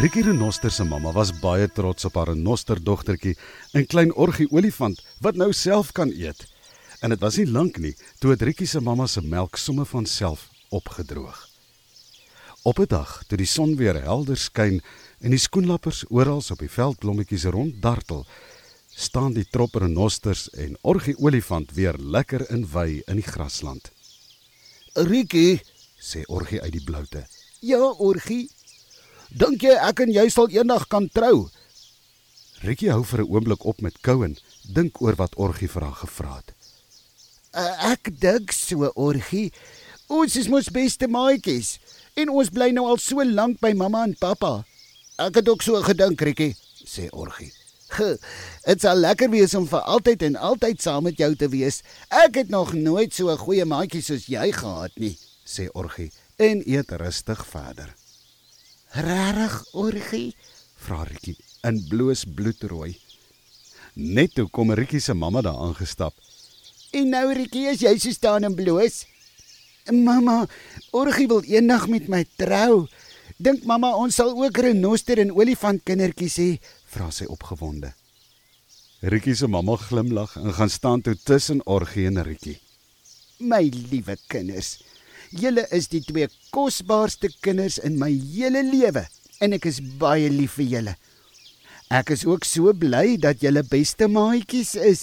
Rikkie 0.00 0.22
Renoster 0.22 0.70
se 0.72 0.84
mamma 0.88 1.10
was 1.12 1.28
baie 1.42 1.66
trots 1.76 2.06
op 2.08 2.14
haar 2.16 2.30
renosterdogtertjie, 2.30 3.34
'n 3.76 3.84
klein 3.84 4.12
orgie 4.14 4.46
olifant 4.50 5.02
wat 5.20 5.36
nou 5.36 5.52
self 5.52 5.92
kan 5.92 6.08
eet. 6.08 6.46
En 7.02 7.10
dit 7.10 7.20
was 7.20 7.36
nie 7.36 7.46
lank 7.46 7.76
nie 7.76 7.94
toe 8.18 8.30
het 8.30 8.42
Rikkie 8.42 8.66
se 8.66 8.80
mamma 8.80 9.06
se 9.06 9.20
melk 9.20 9.56
somme 9.56 9.84
van 9.84 10.06
self 10.06 10.48
opgedroog. 10.70 11.48
Op 12.62 12.78
'n 12.78 12.86
dag, 12.88 13.24
toe 13.28 13.36
die 13.36 13.46
son 13.46 13.76
weer 13.76 14.02
helder 14.02 14.36
skyn 14.36 14.80
en 15.20 15.30
die 15.30 15.38
skoenlappers 15.38 16.04
oral 16.08 16.42
op 16.50 16.58
die 16.58 16.70
veldblommetjies 16.70 17.44
ronddartel, 17.44 18.26
staan 18.88 19.32
die 19.32 19.48
trop 19.50 19.74
renosters 19.74 20.50
en 20.50 20.78
orgie 20.80 21.18
olifant 21.18 21.74
weer 21.74 21.94
lekker 21.98 22.50
in 22.50 22.66
wy 22.72 23.02
in 23.06 23.16
die 23.16 23.30
grasland. 23.32 23.90
Rikkie, 24.94 25.60
sê 25.98 26.24
orgie 26.26 26.60
uit 26.62 26.72
die 26.72 26.84
bloute. 26.84 27.26
ja, 27.60 27.84
Orgie. 27.98 28.50
Dink 29.30 29.62
jy 29.62 29.76
ek 29.78 30.00
en 30.02 30.10
jy 30.10 30.28
sal 30.28 30.50
eendag 30.50 30.88
kan 30.90 31.08
trou? 31.14 31.48
Rikkie 32.66 32.90
hou 32.90 33.02
vir 33.04 33.22
'n 33.22 33.30
oomblik 33.30 33.64
op 33.64 33.80
met 33.80 34.00
kou 34.02 34.24
en 34.24 34.36
dink 34.74 35.00
oor 35.00 35.14
wat 35.16 35.36
orgie 35.36 35.68
vir 35.68 35.82
haar 35.82 36.00
gevra 36.02 36.36
het. 36.36 36.52
Uh, 37.54 37.92
ek 37.92 38.10
dink 38.20 38.52
so, 38.52 38.90
Orgie. 38.94 39.52
Ons 40.08 40.36
is 40.36 40.48
mos 40.48 40.68
beste 40.68 41.06
maatjies 41.06 41.78
en 42.14 42.28
ons 42.28 42.50
bly 42.50 42.70
nou 42.70 42.86
al 42.86 42.98
so 42.98 43.22
lank 43.24 43.60
by 43.60 43.72
mamma 43.72 44.04
en 44.04 44.14
pappa. 44.18 44.64
Ek 45.18 45.34
het 45.34 45.48
ook 45.48 45.62
so 45.62 45.80
gedink, 45.82 46.20
Rikkie, 46.20 46.56
sê 46.84 47.08
Orgie. 47.10 47.52
Dit 48.66 48.80
sal 48.82 49.02
lekker 49.02 49.30
wees 49.30 49.54
om 49.54 49.66
vir 49.66 49.80
altyd 49.80 50.22
en 50.22 50.36
altyd 50.36 50.82
saam 50.82 51.04
met 51.04 51.18
jou 51.18 51.34
te 51.34 51.48
wees. 51.48 51.82
Ek 52.08 52.38
het 52.38 52.50
nog 52.50 52.72
nooit 52.74 53.14
so 53.14 53.30
'n 53.30 53.38
goeie 53.38 53.64
maatjie 53.64 54.02
soos 54.02 54.26
jy 54.26 54.52
gehad 54.52 54.92
nie, 54.96 55.18
sê 55.46 55.68
Orgie 55.74 56.12
en 56.38 56.62
eet 56.66 56.90
rustig 56.90 57.46
verder. 57.46 57.99
Regtig, 58.90 59.64
Orgie? 59.72 60.34
Vra 60.82 61.04
Rikkie 61.06 61.36
in 61.62 61.76
bloos 61.88 62.24
bloedrooi. 62.24 62.96
Net 63.94 64.34
toe 64.34 64.48
kom 64.50 64.72
Rikkie 64.74 65.00
se 65.00 65.14
mamma 65.14 65.42
daar 65.46 65.60
aangestap. 65.62 66.14
En 66.90 67.12
nou 67.12 67.28
Rikkie, 67.36 67.68
as 67.70 67.84
jy 67.84 67.92
so 68.02 68.10
staan 68.10 68.48
en 68.48 68.56
bloos. 68.58 69.04
Mamma, 69.94 70.42
Orgie 70.90 71.28
wil 71.30 71.46
eendag 71.46 71.86
met 71.88 72.08
my 72.10 72.24
trou. 72.40 72.88
Dink 73.38 73.62
mamma 73.64 73.92
ons 73.94 74.18
sal 74.18 74.34
ook 74.34 74.58
renoster 74.58 75.22
en 75.22 75.30
olifant 75.38 75.78
kindertjies 75.86 76.40
hê, 76.42 76.50
vra 76.90 77.12
sy 77.14 77.30
opgewonde. 77.30 77.92
Rikkie 79.06 79.36
se 79.38 79.46
mamma 79.46 79.78
glimlag 79.80 80.34
en 80.36 80.50
gaan 80.58 80.70
staan 80.70 81.06
toe 81.06 81.14
tussen 81.14 81.62
Orgie 81.64 82.08
en 82.10 82.24
Rikkie. 82.26 82.58
My 83.38 83.62
liewe 83.70 84.18
kinders, 84.28 84.80
julle 85.30 85.66
is 85.74 85.88
die 85.92 86.02
twee 86.04 86.28
kosbaarste 86.54 87.30
kinders 87.44 87.78
in 87.78 87.98
my 87.98 88.10
hele 88.10 88.62
lewe 88.66 89.06
en 89.40 89.56
ek 89.56 89.66
is 89.70 89.80
baie 90.00 90.28
lief 90.32 90.58
vir 90.58 90.68
julle. 90.74 90.94
Ek 91.90 92.12
is 92.14 92.26
ook 92.26 92.44
so 92.46 92.72
bly 92.76 93.16
dat 93.18 93.42
julle 93.42 93.64
beste 93.66 94.06
maatjies 94.06 94.76
is. 94.78 95.00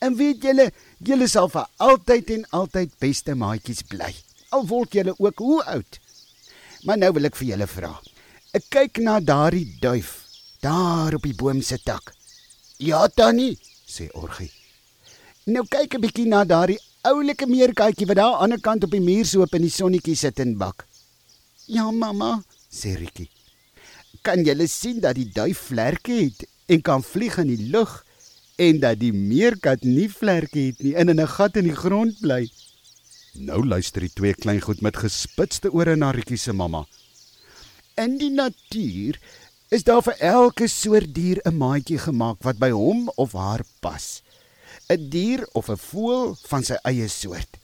En 0.00 0.14
weet 0.16 0.44
julle, 0.44 0.70
julle 1.04 1.28
sal 1.28 1.50
vir 1.52 1.66
altyd 1.84 2.30
en 2.36 2.46
altyd 2.62 2.94
beste 3.02 3.34
maatjies 3.36 3.82
bly. 3.90 4.08
Al 4.56 4.64
word 4.70 4.96
julle 4.96 5.14
ook 5.18 5.42
hoe 5.44 5.60
oud. 5.74 6.00
Maar 6.88 7.02
nou 7.02 7.12
wil 7.18 7.28
ek 7.28 7.36
vir 7.36 7.52
julle 7.52 7.68
vra. 7.68 7.92
Ek 8.56 8.64
kyk 8.72 9.02
na 9.04 9.18
daardie 9.20 9.66
duif 9.82 10.16
daar 10.64 11.14
op 11.16 11.24
die 11.24 11.36
boom 11.36 11.60
se 11.62 11.78
tak. 11.84 12.14
Ja, 12.80 13.06
Tannie, 13.08 13.58
sê 13.88 14.08
Orgie. 14.16 14.50
Nou 15.46 15.64
kyk 15.68 15.94
'n 15.94 16.00
bietjie 16.00 16.26
na 16.28 16.44
daardie 16.44 16.80
oulike 17.06 17.46
meerkatjie 17.48 18.06
wat 18.06 18.18
daar 18.18 18.34
aan 18.34 18.36
die 18.36 18.44
ander 18.44 18.60
kant 18.60 18.84
op 18.84 18.92
die 18.92 19.00
muur 19.00 19.24
so 19.24 19.44
op 19.44 19.54
in 19.56 19.64
die 19.64 19.72
sonnetjie 19.72 20.16
sit 20.16 20.40
en 20.42 20.56
bak. 20.60 20.84
Ja, 21.66 21.90
mamma, 21.90 22.42
sê 22.68 22.96
Rikkie. 22.98 23.30
Kan 24.26 24.44
jy 24.44 24.66
sien 24.68 25.00
dat 25.00 25.16
die 25.16 25.30
duif 25.32 25.70
vlerke 25.70 26.12
het 26.12 26.44
en 26.68 26.82
kan 26.82 27.02
vlieg 27.02 27.38
in 27.40 27.48
die 27.48 27.70
lug 27.72 28.04
en 28.60 28.80
dat 28.80 29.00
die 29.00 29.12
meerkat 29.12 29.84
nie 29.84 30.08
vlerke 30.12 30.66
het 30.68 30.82
nie 30.84 30.94
en 30.94 31.08
in 31.08 31.20
'n 31.20 31.26
gat 31.26 31.56
in 31.56 31.64
die 31.64 31.76
grond 31.76 32.20
bly? 32.20 32.50
Nou 33.34 33.64
luister 33.64 34.00
die 34.00 34.12
twee 34.12 34.34
klein 34.34 34.60
goed 34.60 34.80
met 34.82 34.96
gespitste 34.96 35.72
ore 35.72 35.96
na 35.96 36.10
Rikkie 36.10 36.36
se 36.36 36.52
mamma. 36.52 36.84
In 37.96 38.18
die 38.18 38.30
natuur 38.30 39.18
is 39.70 39.84
daar 39.84 40.02
vir 40.02 40.16
elke 40.18 40.68
soort 40.68 41.14
dier 41.14 41.40
'n 41.44 41.56
maatjie 41.56 41.98
gemaak 41.98 42.42
wat 42.42 42.58
by 42.58 42.70
hom 42.70 43.08
of 43.16 43.32
haar 43.32 43.64
pas. 43.80 44.22
'n 44.90 45.08
Dier 45.10 45.46
of 45.52 45.68
'n 45.70 45.78
voël 45.78 46.36
van 46.50 46.64
sy 46.66 46.76
eie 46.90 47.08
soort. 47.08 47.58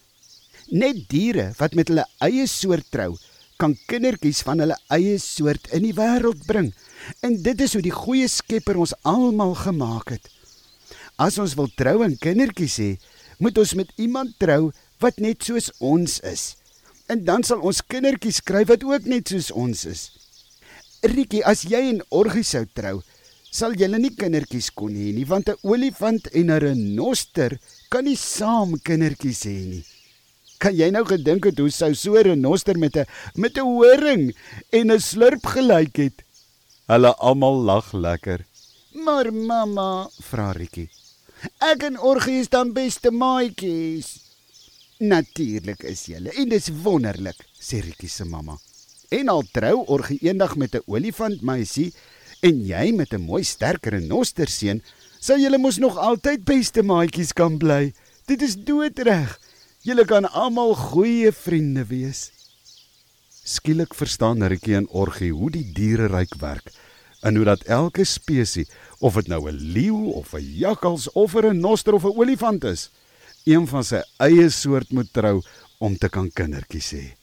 Net 0.71 1.09
diere 1.11 1.53
wat 1.59 1.75
met 1.75 1.89
hulle 1.89 2.07
eie 2.23 2.47
soort 2.47 2.87
trou, 2.91 3.17
kan 3.57 3.75
kindertjies 3.91 4.43
van 4.47 4.61
hulle 4.63 4.77
eie 4.95 5.19
soort 5.19 5.67
in 5.75 5.83
die 5.83 5.95
wêreld 5.97 6.47
bring. 6.47 6.73
En 7.27 7.43
dit 7.43 7.61
is 7.61 7.73
hoe 7.73 7.83
die 7.83 7.95
goeie 7.95 8.29
Skepper 8.29 8.77
ons 8.77 8.95
almal 9.03 9.55
gemaak 9.55 10.13
het. 10.15 10.29
As 11.17 11.39
ons 11.39 11.55
wil 11.59 11.71
trou 11.75 12.03
en 12.05 12.19
kindertjies 12.19 12.77
hê, 12.83 12.91
moet 13.39 13.59
ons 13.59 13.75
met 13.75 13.91
iemand 13.97 14.37
trou 14.39 14.73
wat 15.03 15.19
net 15.19 15.43
soos 15.43 15.71
ons 15.79 16.21
is. 16.21 16.55
En 17.07 17.25
dan 17.25 17.43
sal 17.43 17.61
ons 17.61 17.83
kindertjies 17.87 18.43
kry 18.43 18.65
wat 18.71 18.85
ook 18.85 19.07
net 19.07 19.29
soos 19.29 19.51
ons 19.51 19.85
is. 19.85 20.11
Rikkie, 21.03 21.45
as 21.45 21.63
jy 21.63 21.83
en 21.91 22.03
Orgie 22.11 22.45
sou 22.45 22.65
trou, 22.75 23.01
sal 23.51 23.75
julle 23.75 23.99
nie 23.99 24.15
kindertjies 24.15 24.71
kon 24.75 24.95
hê 24.95 25.13
nie, 25.15 25.25
want 25.25 25.49
'n 25.49 25.59
olifant 25.63 26.27
en 26.33 26.51
'n 26.51 26.61
renoster 26.61 27.59
kan 27.91 28.05
nie 28.05 28.17
saam 28.17 28.79
kindertjies 28.79 29.43
hê 29.45 29.59
nie. 29.73 29.85
Kan 30.59 30.75
jy 30.75 30.91
nou 30.91 31.05
gedink 31.05 31.45
het 31.45 31.59
hoe 31.59 31.71
sou 31.71 31.95
so 31.95 32.17
'n 32.17 32.25
renoster 32.25 32.79
met 32.79 32.97
'n 32.97 33.07
met 33.37 33.57
'n 33.59 33.65
horing 33.65 34.35
en 34.73 34.91
'n 34.91 35.01
slurp 35.01 35.45
gelyk 35.47 35.97
het? 35.97 36.23
Hulle 36.87 37.15
almal 37.19 37.57
lag 37.63 37.93
lekker. 37.93 38.47
Maar 39.05 39.33
mamma, 39.33 40.09
vra 40.23 40.53
Rikkie. 40.53 40.89
Ek 41.61 41.83
en 41.83 41.99
Orgie 42.01 42.41
is 42.41 42.49
dan 42.49 42.73
beste 42.73 43.11
maatjies. 43.11 44.23
Natuurlik 44.99 45.83
is 45.83 46.07
julle 46.07 46.33
en 46.33 46.49
dis 46.49 46.71
wonderlik, 46.83 47.37
sê 47.61 47.83
Rikkie 47.85 48.09
se 48.09 48.25
mamma. 48.25 48.57
En 49.11 49.29
al 49.29 49.43
trou 49.53 49.85
Orgie 49.87 50.19
eendag 50.23 50.57
met 50.57 50.75
'n 50.75 50.83
olifant 50.87 51.43
meisie 51.43 51.93
en 52.43 52.65
jy 52.67 52.93
met 52.93 53.13
'n 53.13 53.21
mooi 53.21 53.45
sterk 53.45 53.87
renoster 53.87 54.49
seun, 54.49 54.83
sal 55.21 55.39
julle 55.39 55.59
mos 55.59 55.79
nog 55.79 55.97
altyd 55.97 56.45
beste 56.45 56.83
maatjies 56.83 57.33
kan 57.33 57.59
bly. 57.59 57.93
Dit 58.27 58.43
is 58.43 58.57
doodreg. 58.57 59.39
Julle 59.83 60.05
kan 60.05 60.25
almal 60.25 60.75
goeie 60.75 61.33
vriende 61.33 61.85
wees. 61.85 62.31
Skielik 63.45 63.95
verstaan 63.95 64.43
Rikkie 64.43 64.75
en 64.75 64.89
Orgie 64.89 65.33
hoe 65.33 65.51
die 65.51 65.73
diereryk 65.73 66.35
werk 66.41 66.73
en 67.23 67.37
hoe 67.37 67.45
dat 67.45 67.63
elke 67.63 68.05
spesies, 68.05 68.71
of 68.99 69.15
dit 69.15 69.29
nou 69.29 69.49
'n 69.51 69.57
leeu 69.57 70.13
of 70.13 70.35
'n 70.35 70.43
jakkals 70.43 71.11
of 71.13 71.35
'n 71.35 71.41
renoster 71.41 71.95
of 71.95 72.05
'n 72.05 72.17
olifant 72.17 72.65
is, 72.65 72.91
een 73.45 73.67
van 73.67 73.85
sy 73.85 74.03
eie 74.19 74.51
soort 74.51 74.91
moet 74.91 75.13
trou 75.13 75.43
om 75.79 75.97
te 75.97 76.09
kan 76.09 76.31
kindertjies 76.31 76.93
hê. 76.93 77.15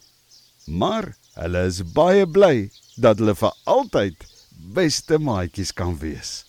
Maar 0.66 1.16
hulle 1.34 1.66
is 1.66 1.82
baie 1.84 2.28
bly 2.28 2.70
dat 2.96 3.20
hulle 3.20 3.36
vir 3.36 3.54
altyd 3.64 4.16
beste 4.64 5.20
maatjies 5.20 5.74
kan 5.76 5.98
wees. 6.00 6.44